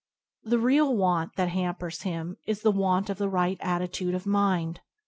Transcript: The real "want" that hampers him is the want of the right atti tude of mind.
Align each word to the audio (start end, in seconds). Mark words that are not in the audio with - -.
The 0.43 0.57
real 0.57 0.97
"want" 0.97 1.35
that 1.35 1.49
hampers 1.49 2.01
him 2.01 2.37
is 2.47 2.63
the 2.63 2.71
want 2.71 3.11
of 3.11 3.19
the 3.19 3.29
right 3.29 3.59
atti 3.59 3.91
tude 3.91 4.15
of 4.15 4.25
mind. 4.25 4.79